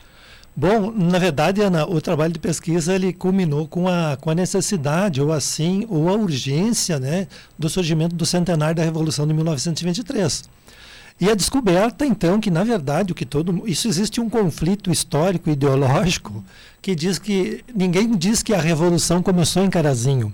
[0.59, 5.21] Bom, na verdade, Ana, o trabalho de pesquisa ele culminou com a, com a necessidade,
[5.21, 7.27] ou assim, ou a urgência, né,
[7.59, 10.49] do surgimento do centenário da Revolução de 1923.
[11.19, 15.49] E a descoberta, então, que na verdade o que todo isso existe um conflito histórico
[15.49, 16.43] ideológico
[16.81, 20.33] que diz que ninguém diz que a revolução começou em Carazinho.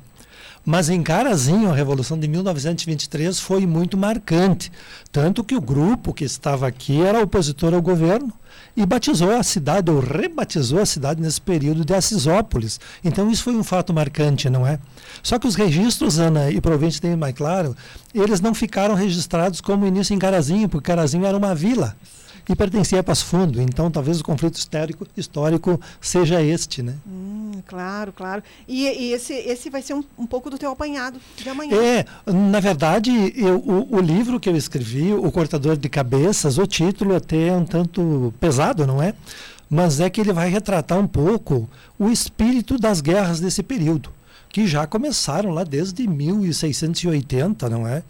[0.65, 4.71] Mas em Carazinho, a Revolução de 1923 foi muito marcante.
[5.11, 8.31] Tanto que o grupo que estava aqui era opositor ao governo
[8.75, 12.79] e batizou a cidade, ou rebatizou a cidade nesse período de Assisópolis.
[13.03, 14.79] Então isso foi um fato marcante, não é?
[15.21, 17.75] Só que os registros, Ana, e provavelmente tem mais claro,
[18.15, 21.95] eles não ficaram registrados como início em Carazinho, porque Carazinho era uma vila
[22.47, 23.61] e pertencia a Passo Fundo.
[23.61, 26.95] Então, talvez o conflito histórico, histórico seja este, né?
[27.07, 28.43] Hum, claro, claro.
[28.67, 31.75] E, e, esse, esse vai ser um, um, pouco do teu apanhado de amanhã.
[31.75, 36.67] É, na verdade, eu, o, o, livro que eu escrevi, O Cortador de Cabeças, o
[36.67, 39.13] título até é um tanto pesado, não é?
[39.69, 44.09] Mas é que ele vai retratar um pouco o espírito das guerras desse período,
[44.49, 48.03] que já começaram lá desde 1680, não é?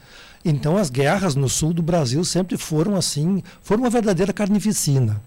[0.46, 5.22] Então as guerras no sul do Brasil sempre foram assim, foram uma verdadeira carnificina.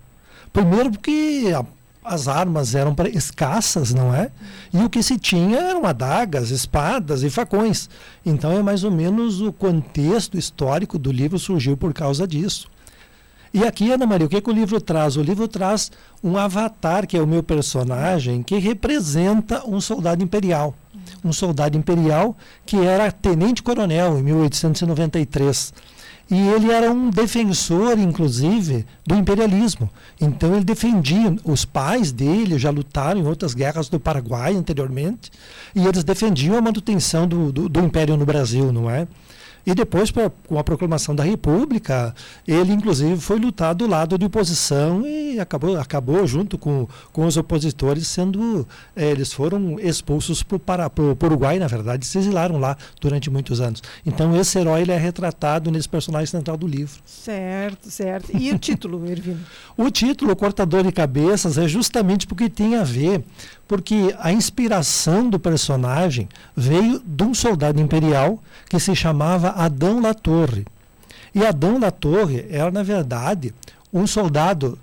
[0.53, 1.65] Primeiro porque a,
[2.05, 4.31] as armas eram escassas, não é?
[4.73, 7.89] E o que se tinha eram adagas, espadas e facões.
[8.25, 12.69] Então é mais ou menos o contexto histórico do livro surgiu por causa disso.
[13.55, 15.17] E aqui, Ana Maria, o que, que o livro traz?
[15.17, 15.91] O livro traz
[16.23, 20.75] um avatar, que é o meu personagem, que representa um soldado imperial
[21.25, 25.73] um soldado imperial que era tenente-coronel em 1893.
[26.29, 29.89] E ele era um defensor, inclusive, do imperialismo.
[30.21, 35.31] Então ele defendia, os pais dele já lutaram em outras guerras do Paraguai anteriormente,
[35.75, 39.07] e eles defendiam a manutenção do, do, do império no Brasil, não é?
[39.67, 42.15] E depois, com a proclamação da República,
[42.47, 47.37] ele inclusive foi lutar do lado de oposição e acabou, acabou junto com, com os
[47.37, 48.67] opositores sendo.
[48.95, 53.83] Eh, eles foram expulsos para o Uruguai, na verdade, se exilaram lá durante muitos anos.
[54.05, 57.01] Então, esse herói ele é retratado nesse personagem central do livro.
[57.05, 58.37] Certo, certo.
[58.37, 59.41] E o título, Ervino?
[59.77, 63.25] o título, o Cortador de Cabeças, é justamente porque tem a ver
[63.67, 70.15] porque a inspiração do personagem veio de um soldado imperial que se chamava Adão La
[70.15, 70.65] Torre.
[71.35, 73.53] E Adão La Torre era, na verdade,
[73.93, 74.79] um soldado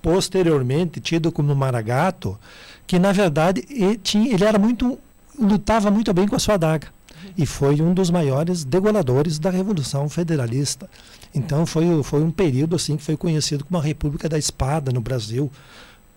[0.00, 2.38] posteriormente tido como Maragato,
[2.86, 4.98] que na verdade ele, tinha, ele era muito
[5.38, 6.88] lutava muito bem com a sua adaga
[7.36, 10.88] e foi um dos maiores degoladores da Revolução Federalista.
[11.34, 15.00] Então foi, foi um período assim que foi conhecido como a República da Espada no
[15.00, 15.50] Brasil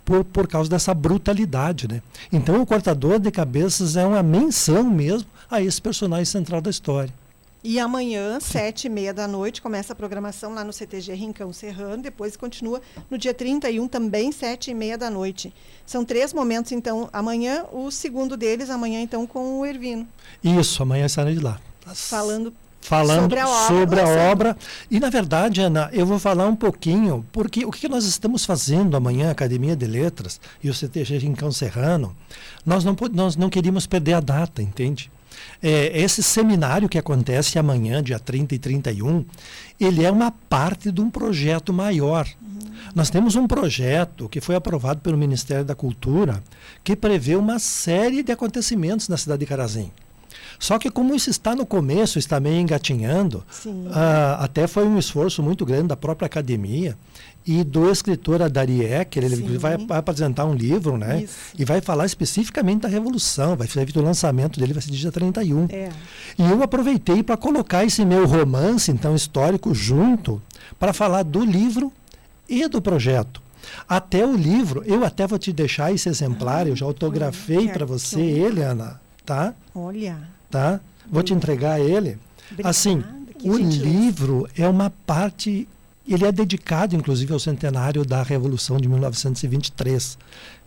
[0.05, 1.87] por, por causa dessa brutalidade.
[1.87, 2.01] Né?
[2.31, 7.13] Então, o cortador de cabeças é uma menção mesmo a esse personagem central da história.
[7.67, 12.03] E amanhã, sete e meia da noite, começa a programação lá no CTG Rincão Serrano,
[12.03, 15.51] depois continua no dia 31, também sete e meia da noite.
[15.83, 20.07] São três momentos, então, amanhã, o segundo deles, amanhã, então, com o Ervino.
[20.43, 21.59] Isso, amanhã estarei de lá.
[21.95, 22.53] Falando
[22.85, 23.67] falando sobre a obra.
[23.67, 24.57] Sobre a obra.
[24.89, 28.95] E, na verdade, Ana, eu vou falar um pouquinho, porque o que nós estamos fazendo
[28.95, 32.15] amanhã, Academia de Letras e o CTG Rincão Serrano,
[32.65, 35.11] nós não, nós não queríamos perder a data, entende?
[35.61, 39.25] É, esse seminário que acontece amanhã, dia 30 e 31,
[39.79, 42.27] ele é uma parte de um projeto maior.
[42.41, 42.59] Uhum.
[42.93, 46.41] Nós temos um projeto que foi aprovado pelo Ministério da Cultura
[46.83, 49.91] que prevê uma série de acontecimentos na cidade de Carazinho.
[50.59, 55.43] Só que como isso está no começo, está meio engatinhando, uh, até foi um esforço
[55.43, 56.97] muito grande da própria academia
[57.47, 61.23] e do escritor Adariek, ele vai, vai, apresentar um livro, né?
[61.23, 61.35] Isso.
[61.57, 65.67] E vai falar especificamente da Revolução, vai ser o lançamento dele vai ser dia 31.
[65.69, 65.89] É.
[66.39, 70.41] E eu aproveitei para colocar esse meu romance, então, histórico, junto,
[70.79, 71.93] para falar do livro
[72.49, 73.43] e do projeto.
[73.87, 77.85] Até o livro, eu até vou te deixar esse exemplar, ah, eu já autografei para
[77.85, 79.53] você, ele, Ana, tá?
[79.73, 80.79] Olha tá?
[81.11, 82.17] Vou te entregar ele.
[82.49, 83.03] Obrigada, assim,
[83.43, 85.67] o livro é uma parte,
[86.07, 90.17] ele é dedicado inclusive ao centenário da Revolução de 1923.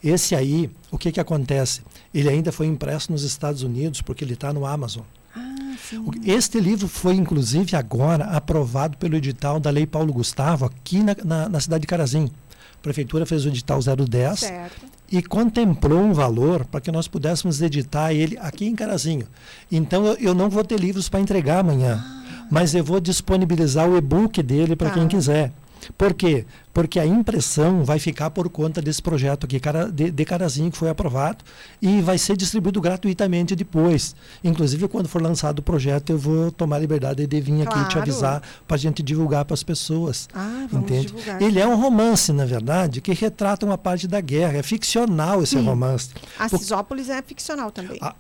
[0.05, 1.81] Esse aí, o que que acontece?
[2.13, 5.05] Ele ainda foi impresso nos Estados Unidos porque ele está no Amazon.
[5.35, 5.75] Ah,
[6.23, 11.49] este livro foi, inclusive, agora aprovado pelo edital da Lei Paulo Gustavo aqui na, na,
[11.49, 12.31] na cidade de Carazinho.
[12.79, 14.87] A prefeitura fez o edital 010 certo.
[15.11, 19.27] e contemplou um valor para que nós pudéssemos editar ele aqui em Carazinho.
[19.71, 22.47] Então eu, eu não vou ter livros para entregar amanhã, ah.
[22.51, 25.09] mas eu vou disponibilizar o e-book dele para quem tá.
[25.09, 25.53] quiser.
[25.97, 26.45] Por quê?
[26.73, 29.61] Porque a impressão vai ficar por conta desse projeto aqui
[29.93, 31.45] de, de Carazinho que foi aprovado
[31.83, 34.15] e vai ser distribuído gratuitamente depois.
[34.45, 37.81] Inclusive, quando for lançado o projeto, eu vou tomar a liberdade de vir claro.
[37.81, 40.29] aqui te avisar para a gente divulgar para as pessoas.
[40.33, 41.07] Ah, vamos entende?
[41.09, 41.43] Divulgar.
[41.43, 44.59] Ele é um romance, na verdade, que retrata uma parte da guerra.
[44.59, 45.65] É ficcional esse Sim.
[45.65, 46.11] romance.
[46.39, 47.99] A Cisópolis é ficcional também.
[48.01, 48.15] A,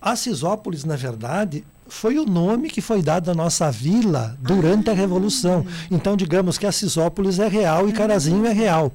[0.00, 4.92] a Cisópolis, na verdade, foi o nome que foi dado à nossa vila durante ah,
[4.92, 5.64] a Revolução.
[5.90, 8.92] Então, digamos que a Cisópolis é real e Carazinho é real.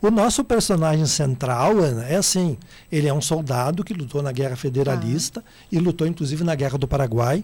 [0.00, 2.58] O nosso personagem central Ana, é assim:
[2.92, 5.50] ele é um soldado que lutou na Guerra Federalista ah.
[5.72, 7.42] e lutou inclusive na Guerra do Paraguai.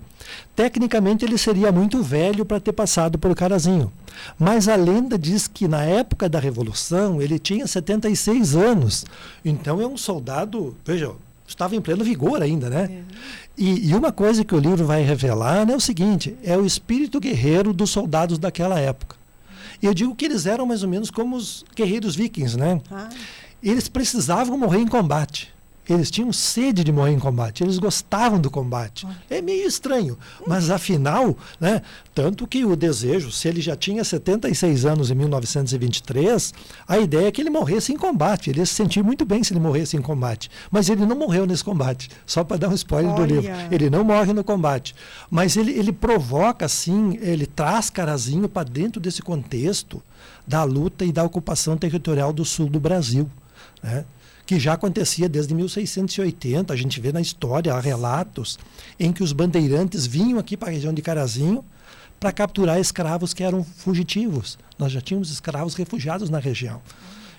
[0.55, 3.90] Tecnicamente, ele seria muito velho para ter passado por Carazinho.
[4.38, 9.07] Mas a lenda diz que na época da Revolução ele tinha 76 anos.
[9.43, 11.12] Então é um soldado, veja,
[11.47, 12.90] estava em pleno vigor ainda, né?
[12.90, 13.03] É.
[13.57, 17.20] E, e, uma coisa que o livro vai revelar é o seguinte: é o espírito
[17.20, 19.16] guerreiro dos soldados daquela época.
[19.82, 22.80] E eu digo que eles eram mais ou menos como os guerreiros vikings, né?
[22.90, 23.09] Ah.
[23.62, 25.51] Eles precisavam morrer em combate.
[25.93, 29.07] Eles tinham sede de morrer em combate, eles gostavam do combate.
[29.28, 31.82] É meio estranho, mas afinal, né,
[32.14, 36.53] tanto que o desejo, se ele já tinha 76 anos em 1923,
[36.86, 38.51] a ideia é que ele morresse em combate.
[38.51, 40.51] Ele ia se sentir muito bem se ele morresse em combate.
[40.70, 43.26] Mas ele não morreu nesse combate, só para dar um spoiler Olha.
[43.26, 43.51] do livro.
[43.70, 44.95] Ele não morre no combate.
[45.30, 50.03] Mas ele, ele provoca, assim, ele traz Carazinho para dentro desse contexto
[50.47, 53.30] da luta e da ocupação territorial do sul do Brasil.
[53.83, 54.05] Né?
[54.45, 56.73] que já acontecia desde 1680.
[56.73, 58.59] A gente vê na história relatos
[58.99, 61.65] em que os bandeirantes vinham aqui para a região de Carazinho
[62.19, 64.59] para capturar escravos que eram fugitivos.
[64.79, 66.81] Nós já tínhamos escravos refugiados na região.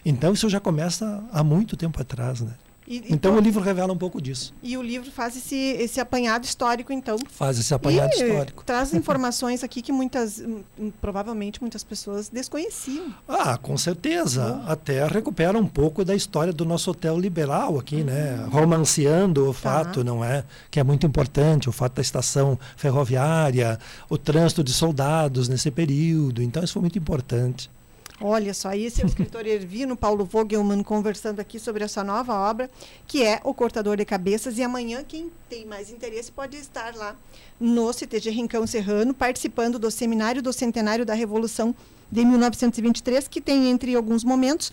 [0.05, 2.53] Então isso já começa há muito tempo atrás, né?
[2.87, 4.53] E, então, o livro revela um pouco disso.
[4.61, 7.17] E o livro faz esse, esse apanhado histórico, então.
[7.29, 8.63] Faz esse apanhado e histórico.
[8.63, 13.13] Traz informações aqui que muitas, hum, provavelmente muitas pessoas desconheciam.
[13.27, 14.63] Ah, com certeza.
[14.65, 14.71] Oh.
[14.71, 18.39] Até recupera um pouco da história do nosso hotel liberal aqui, né?
[18.43, 18.49] Uhum.
[18.49, 19.59] Romanceando o tá.
[19.59, 20.43] fato, não é?
[20.69, 23.79] Que é muito importante, o fato da estação ferroviária,
[24.09, 26.41] o trânsito de soldados nesse período.
[26.41, 27.69] Então, isso foi muito importante.
[28.21, 32.69] Olha só, esse é o escritor Ervino Paulo Vogelmann conversando aqui sobre essa nova obra,
[33.07, 34.57] que é O Cortador de Cabeças.
[34.57, 37.15] E amanhã, quem tem mais interesse pode estar lá
[37.59, 41.75] no CTG Rincão Serrano, participando do Seminário do Centenário da Revolução
[42.11, 44.71] de 1923, que tem, entre alguns momentos,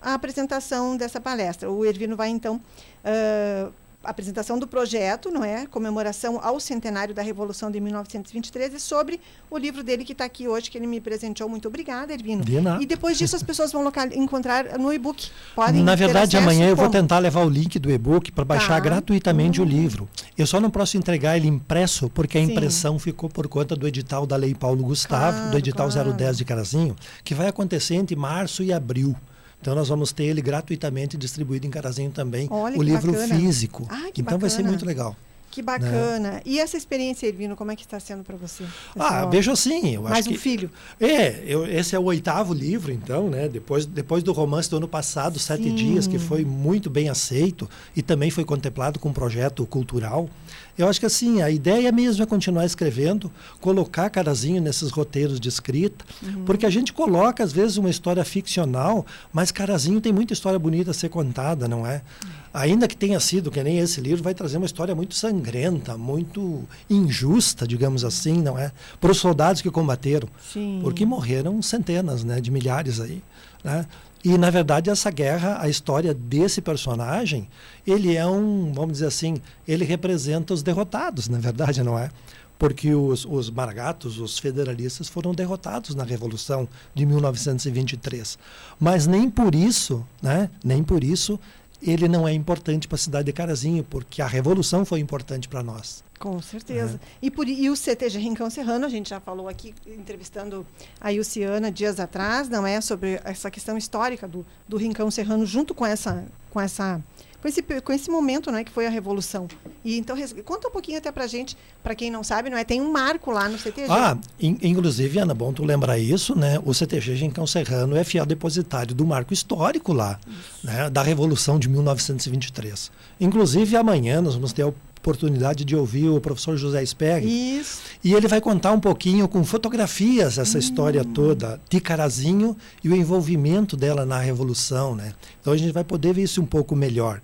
[0.00, 1.70] a apresentação dessa palestra.
[1.70, 3.72] O Ervino vai, então, uh,
[4.04, 5.66] apresentação do projeto, não é?
[5.66, 10.48] Comemoração ao centenário da Revolução de 1923 e sobre o livro dele que está aqui
[10.48, 11.48] hoje, que ele me presenteou.
[11.48, 12.44] Muito obrigada, Ervino.
[12.44, 12.82] De nada.
[12.82, 15.30] E depois disso as pessoas vão local, encontrar no e-book.
[15.54, 18.80] Podem Na verdade, amanhã eu vou tentar levar o link do e-book para baixar tá.
[18.80, 19.66] gratuitamente uhum.
[19.66, 20.08] o livro.
[20.36, 22.52] Eu só não posso entregar ele impresso, porque a Sim.
[22.52, 26.12] impressão ficou por conta do edital da Lei Paulo Gustavo, claro, do edital claro.
[26.12, 29.14] 010 de Carazinho, que vai acontecer entre março e abril.
[29.62, 33.36] Então nós vamos ter ele gratuitamente distribuído em Carazinho também, Olha, o livro bacana.
[33.36, 33.86] físico.
[33.88, 34.38] Ah, então bacana.
[34.38, 35.16] vai ser muito legal.
[35.52, 36.18] Que bacana.
[36.18, 36.40] Né?
[36.46, 38.64] E essa experiência, Elvino, como é que está sendo para você?
[38.98, 39.94] Ah, vejo assim.
[39.94, 40.70] Eu Mais um que, filho?
[40.98, 43.48] É, eu, esse é o oitavo livro, então, né?
[43.48, 45.74] Depois, depois do romance do ano passado, Sete Sim.
[45.74, 50.28] Dias, que foi muito bem aceito e também foi contemplado com um projeto cultural.
[50.76, 55.48] Eu acho que assim, a ideia mesmo é continuar escrevendo, colocar carazinho nesses roteiros de
[55.48, 56.44] escrita, uhum.
[56.44, 60.90] porque a gente coloca, às vezes, uma história ficcional, mas carazinho tem muita história bonita
[60.90, 62.02] a ser contada, não é?
[62.24, 62.30] Uhum.
[62.54, 66.64] Ainda que tenha sido, que nem esse livro, vai trazer uma história muito sangrenta, muito
[66.88, 68.72] injusta, digamos assim, não é?
[69.00, 70.28] Para os soldados que combateram.
[70.52, 70.80] Sim.
[70.82, 73.22] Porque morreram centenas né, de milhares aí.
[73.64, 73.86] Né?
[74.24, 77.48] E, na verdade, essa guerra, a história desse personagem,
[77.86, 82.08] ele é um, vamos dizer assim, ele representa os derrotados, na verdade, não é?
[82.56, 88.38] Porque os, os maragatos, os federalistas, foram derrotados na Revolução de 1923.
[88.78, 90.48] Mas nem por isso, né?
[90.64, 91.40] Nem por isso
[91.82, 95.64] ele não é importante para a cidade de Carazinho, porque a Revolução foi importante para
[95.64, 96.04] nós.
[96.22, 97.00] Com certeza.
[97.02, 97.16] É.
[97.20, 100.64] E, por, e o CTG Rincão Serrano, a gente já falou aqui, entrevistando
[101.00, 102.80] a Luciana dias atrás, não é?
[102.80, 107.02] Sobre essa questão histórica do, do Rincão Serrano, junto com essa, com essa
[107.40, 109.48] com esse, com esse momento né, que foi a Revolução.
[109.84, 112.62] E então, conta um pouquinho até para gente, para quem não sabe, não é?
[112.62, 113.90] tem um marco lá no CTG.
[113.90, 116.60] Ah, in, inclusive, Ana, bom tu lembrar isso, né?
[116.64, 120.20] O CTG Rincão Serrano é fiel depositário do marco histórico lá,
[120.62, 122.92] né, da Revolução de 1923.
[123.20, 124.72] Inclusive, amanhã nós vamos ter a
[125.02, 127.58] oportunidade de ouvir o professor José Sperry.
[127.58, 127.80] Isso.
[128.04, 130.60] E ele vai contar um pouquinho com fotografias essa hum.
[130.60, 135.12] história toda de Carazinho e o envolvimento dela na Revolução, né?
[135.40, 137.20] Então a gente vai poder ver isso um pouco melhor.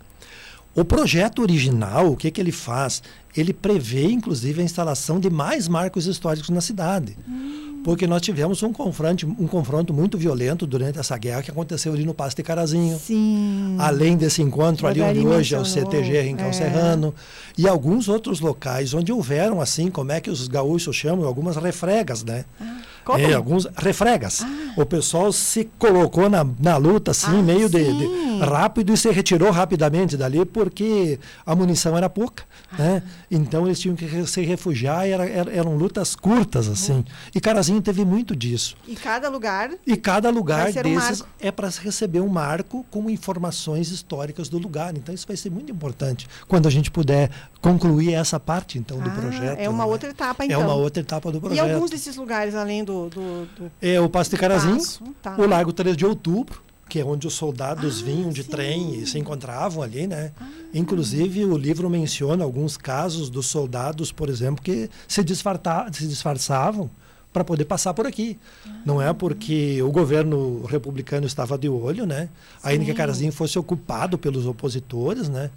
[0.75, 3.01] O projeto original, o que, que ele faz?
[3.35, 7.17] Ele prevê, inclusive, a instalação de mais marcos históricos na cidade.
[7.27, 11.93] Hum porque nós tivemos um confronto, um confronto muito violento durante essa guerra que aconteceu
[11.93, 12.99] ali no Passo de Carazinho.
[12.99, 13.75] Sim.
[13.79, 16.53] Além desse encontro ali onde hoje é o CTG Rincão é.
[16.53, 17.13] Serrano
[17.57, 22.23] e alguns outros locais onde houveram assim, como é que os gaúchos chamam, algumas refregas,
[22.23, 22.45] né?
[22.59, 23.23] Ah Como?
[23.23, 24.43] É, alguns refregas.
[24.43, 24.73] Ah.
[24.77, 29.09] O pessoal se colocou na, na luta, assim, ah, meio de, de, rápido e se
[29.09, 32.43] retirou rapidamente dali porque a munição era pouca.
[32.71, 32.77] Ah.
[32.77, 33.03] Né?
[33.31, 37.03] Então eles tinham que se refugiar e era, era, eram lutas curtas, assim.
[37.33, 38.77] E Carazinho teve muito disso.
[38.87, 39.71] E cada lugar.
[39.87, 44.95] E cada lugar desses um é para receber um marco com informações históricas do lugar.
[44.95, 49.09] Então isso vai ser muito importante quando a gente puder concluir essa parte então do
[49.09, 49.59] ah, projeto.
[49.59, 49.91] É uma né?
[49.91, 50.61] outra etapa, então.
[50.61, 51.67] É uma outra etapa do projeto.
[51.67, 52.98] E alguns desses lugares, além do.
[53.07, 54.81] Do, do é o Pasto de Carazinho,
[55.21, 55.35] tá.
[55.37, 58.49] o Lago 3 de Outubro, que é onde os soldados ah, vinham de sim.
[58.49, 60.31] trem e se encontravam ali, né?
[60.41, 60.47] Ah.
[60.73, 66.89] Inclusive, o livro menciona alguns casos dos soldados, por exemplo, que se, se disfarçavam
[67.31, 68.37] para poder passar por aqui.
[68.65, 68.69] Ah.
[68.85, 72.27] Não é porque o governo republicano estava de olho, né?
[72.63, 75.51] Ainda que Carazinho fosse ocupado pelos opositores, né?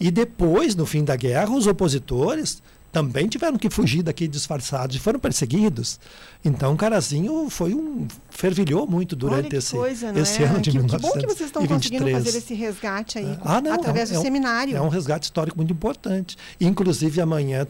[0.00, 4.98] E depois, no fim da guerra, os opositores também tiveram que fugir daqui disfarçados e
[4.98, 6.00] foram perseguidos.
[6.44, 10.46] Então, Carazinho foi um fervilhou muito durante esse, coisa, esse é?
[10.46, 11.00] ano de que, 1923.
[11.00, 14.20] Que bom que vocês estão conseguindo fazer esse resgate aí ah, não, através é, do
[14.20, 14.76] é seminário.
[14.76, 16.36] É um resgate histórico muito importante.
[16.60, 17.66] Inclusive, amanhã,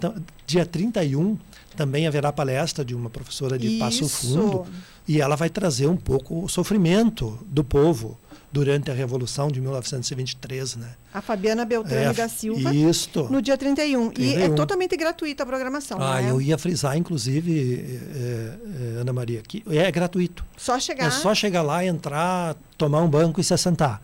[0.46, 1.36] dia 31,
[1.76, 3.78] também haverá palestra de uma professora de Isso.
[3.78, 4.66] Passo Fundo.
[5.06, 8.18] E ela vai trazer um pouco o sofrimento do povo
[8.50, 10.94] durante a Revolução de 1923, né?
[11.12, 12.74] A Fabiana Beltrame é, da Silva.
[12.74, 13.24] Isto.
[13.30, 14.10] No dia 31.
[14.10, 14.12] 31.
[14.24, 15.98] E é totalmente gratuita a programação.
[16.00, 16.30] Ah, é?
[16.30, 20.44] eu ia frisar, inclusive, é, é, Ana Maria, que é gratuito.
[20.56, 21.06] Só chegar.
[21.06, 24.00] É só chegar lá, entrar, tomar um banco e se assentar.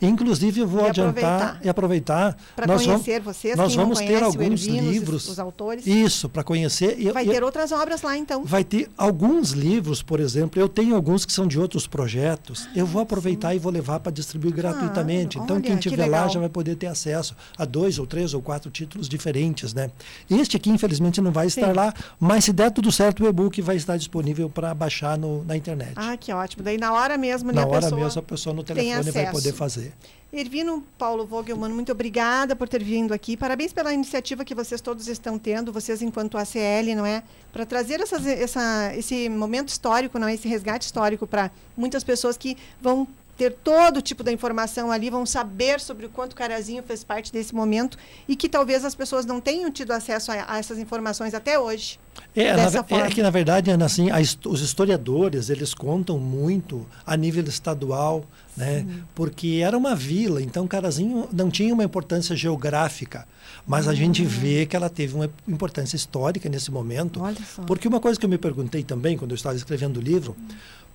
[0.00, 1.60] Inclusive, eu vou e adiantar aproveitar.
[1.64, 2.36] e aproveitar.
[2.54, 5.24] Para conhecer vamos, vocês, nós vamos ter alguns livros.
[5.24, 5.86] Os, os autores.
[5.86, 7.12] Isso, para conhecer.
[7.12, 8.44] Vai ter outras obras lá, então.
[8.44, 10.60] Vai ter alguns livros, por exemplo.
[10.60, 12.68] Eu tenho alguns que são de outros projetos.
[12.68, 13.56] Ah, eu vou aproveitar sim.
[13.56, 15.38] e vou levar para distribuir gratuitamente.
[15.38, 18.42] então, olha, quem tiver lá já vai poder ter acesso a dois ou três ou
[18.42, 19.90] quatro títulos diferentes, né?
[20.28, 21.72] Este aqui, infelizmente, não vai estar sim.
[21.72, 25.56] lá, mas se der tudo certo, o e-book vai estar disponível para baixar no, na
[25.56, 25.92] internet.
[25.96, 26.62] Ah, que ótimo.
[26.62, 29.52] Daí, na hora mesmo, né, na hora pessoa mesmo, a pessoa no telefone vai poder
[29.52, 29.92] fazer.
[30.32, 33.36] Ervino Paulo Vogelman, muito obrigada por ter vindo aqui.
[33.36, 37.22] Parabéns pela iniciativa que vocês todos estão tendo, vocês enquanto ACL, não é?
[37.52, 40.34] Para trazer essas, essa, esse momento histórico, não é?
[40.34, 43.06] Esse resgate histórico para muitas pessoas que vão
[43.36, 47.32] ter todo tipo da informação ali, vão saber sobre o quanto o Carazinho fez parte
[47.32, 51.34] desse momento e que talvez as pessoas não tenham tido acesso a, a essas informações
[51.34, 51.98] até hoje.
[52.34, 52.64] É, na,
[53.04, 58.24] é que, na verdade, Ana, assim, a, os historiadores, eles contam muito a nível estadual,
[58.56, 58.86] né?
[59.14, 63.26] Porque era uma vila, então Carazinho não tinha uma importância geográfica,
[63.66, 64.28] mas a gente uhum.
[64.28, 67.20] vê que ela teve uma importância histórica nesse momento.
[67.66, 70.36] Porque uma coisa que eu me perguntei também, quando eu estava escrevendo o livro,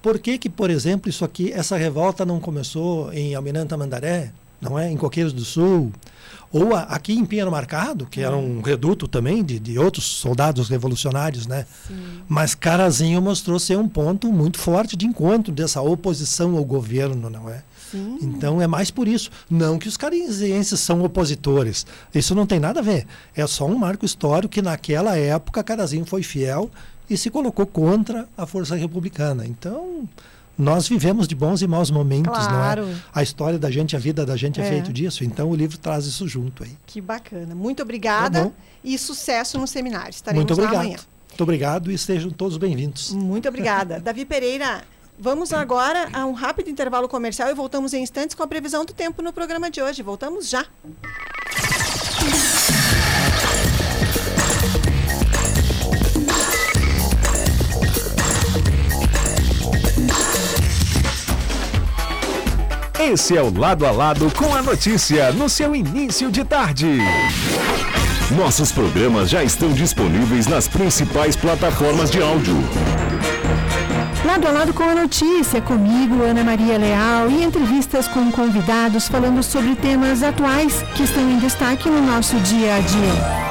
[0.02, 4.78] por que, que, por exemplo, isso aqui, essa revolta não começou em Almirante Mandaré, não
[4.78, 4.92] é?
[4.92, 5.92] Em Coqueiros do Sul,
[6.52, 10.70] ou a, aqui em Pinheiro Marcado, que era um reduto também de, de outros soldados
[10.70, 11.66] revolucionários, né?
[11.88, 12.22] Sim.
[12.28, 17.50] Mas Carazinho mostrou ser um ponto muito forte de encontro dessa oposição ao governo, não
[17.50, 17.64] é?
[17.92, 18.20] Sim.
[18.22, 19.30] Então é mais por isso.
[19.50, 21.86] Não que os carazinhenses são opositores.
[22.16, 23.06] Isso não tem nada a ver.
[23.36, 26.72] É só um marco histórico que naquela época Carazinho foi fiel
[27.12, 29.46] e se colocou contra a força republicana.
[29.46, 30.08] Então,
[30.58, 32.86] nós vivemos de bons e maus momentos, claro.
[32.86, 32.96] não é?
[33.14, 35.26] A história da gente, a vida da gente é, é feito disso.
[35.26, 36.72] Então, o livro traz isso junto aí.
[36.86, 37.54] Que bacana.
[37.54, 38.52] Muito obrigada tá
[38.82, 40.12] e sucesso no seminário.
[40.12, 40.74] Estaremos Muito obrigado.
[40.74, 41.00] lá amanhã.
[41.28, 43.12] Muito obrigado e sejam todos bem-vindos.
[43.12, 44.00] Muito obrigada.
[44.02, 44.82] Davi Pereira,
[45.20, 48.94] vamos agora a um rápido intervalo comercial e voltamos em instantes com a previsão do
[48.94, 50.02] tempo no programa de hoje.
[50.02, 50.66] Voltamos já.
[63.04, 67.00] Esse é o Lado a Lado com a notícia no seu início de tarde.
[68.38, 72.56] Nossos programas já estão disponíveis nas principais plataformas de áudio.
[74.24, 79.42] Lado a lado com a notícia, comigo, Ana Maria Leal, e entrevistas com convidados falando
[79.42, 83.51] sobre temas atuais que estão em destaque no nosso dia a dia.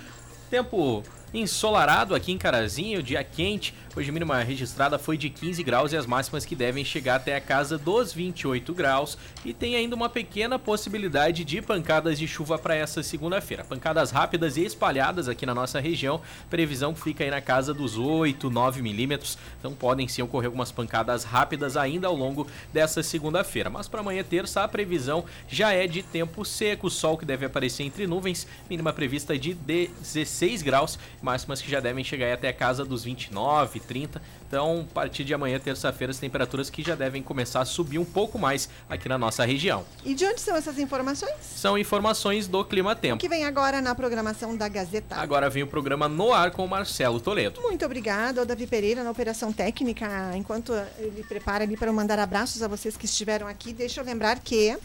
[0.49, 1.01] Tempo
[1.34, 3.74] ensolarado aqui em Carazinho, dia quente.
[3.95, 7.35] Hoje a mínima registrada foi de 15 graus e as máximas que devem chegar até
[7.35, 9.17] a casa dos 28 graus.
[9.43, 13.63] E tem ainda uma pequena possibilidade de pancadas de chuva para essa segunda-feira.
[13.63, 16.21] Pancadas rápidas e espalhadas aqui na nossa região.
[16.51, 19.39] Previsão fica aí na casa dos 8, 9 milímetros.
[19.59, 23.71] Então podem sim ocorrer algumas pancadas rápidas ainda ao longo dessa segunda-feira.
[23.71, 26.91] Mas para amanhã, terça, a previsão já é de tempo seco.
[26.91, 28.45] Sol que deve aparecer entre nuvens.
[28.69, 33.78] Mínima prevista de 16 graus máximas que já devem chegar até a casa dos 29,
[33.80, 34.21] 30.
[34.47, 38.05] Então, a partir de amanhã, terça-feira, as temperaturas que já devem começar a subir um
[38.05, 39.86] pouco mais aqui na nossa região.
[40.03, 41.36] E de onde são essas informações?
[41.41, 43.19] São informações do Clima Tempo.
[43.19, 45.15] Que vem agora na programação da Gazeta.
[45.15, 47.61] Agora vem o programa No Ar com o Marcelo Toledo.
[47.61, 50.32] Muito obrigado ao Davi Pereira na operação técnica.
[50.36, 54.39] Enquanto ele prepara ali para mandar abraços a vocês que estiveram aqui, deixa eu lembrar
[54.39, 54.77] que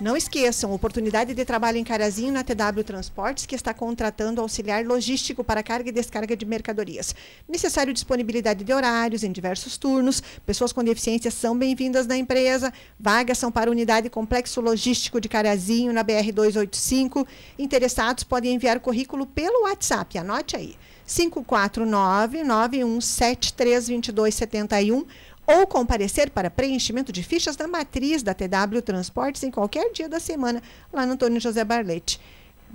[0.00, 5.44] não esqueçam, oportunidade de trabalho em Carazinho na TW Transportes, que está contratando auxiliar logístico
[5.44, 7.14] para carga e descarga de mercadorias.
[7.48, 10.20] Necessário disponibilidade de horários em diversos turnos.
[10.44, 12.72] Pessoas com deficiência são bem-vindas na empresa.
[12.98, 17.24] Vagas são para unidade Complexo Logístico de Carazinho, na BR 285.
[17.56, 20.18] Interessados podem enviar currículo pelo WhatsApp.
[20.18, 20.74] Anote aí.
[21.06, 25.04] 549 9173 2271
[25.46, 30.18] ou comparecer para preenchimento de fichas da matriz da TW Transportes em qualquer dia da
[30.18, 32.20] semana, lá no Antônio José Barlete.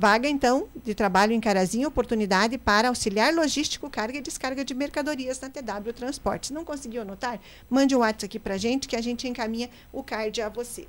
[0.02, 5.42] Vaga, então, de trabalho em Carazinho, oportunidade para auxiliar logístico, carga e descarga de mercadorias
[5.42, 6.52] na TW Transportes.
[6.52, 7.38] Não conseguiu anotar?
[7.70, 10.88] Mande um WhatsApp aqui para gente que a gente encaminha o card a você.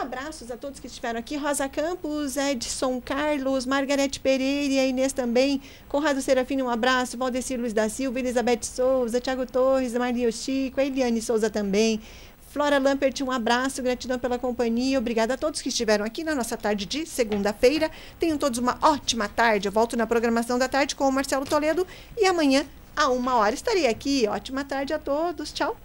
[0.00, 1.36] Abraços a todos que estiveram aqui.
[1.36, 5.60] Rosa Campos, Edson Carlos, Margarete Pereira e a Inês também.
[5.88, 7.16] Conrado Serafino, um abraço.
[7.16, 12.00] Valdecir Luiz da Silva, Elizabeth Souza, Tiago Torres, Maria Chico, a Eliane Souza também.
[12.52, 14.98] Flora Lampert, um abraço, gratidão pela companhia.
[14.98, 17.90] Obrigada a todos que estiveram aqui na nossa tarde de segunda-feira.
[18.18, 19.68] Tenham todos uma ótima tarde.
[19.68, 21.86] Eu volto na programação da tarde com o Marcelo Toledo
[22.18, 24.26] e amanhã, a uma hora, estarei aqui.
[24.28, 25.50] Ótima tarde a todos.
[25.52, 25.76] Tchau.